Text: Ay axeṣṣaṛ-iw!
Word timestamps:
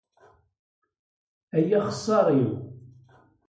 Ay 1.57 1.69
axeṣṣaṛ-iw! 1.79 2.51